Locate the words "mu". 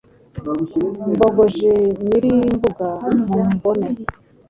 3.29-3.39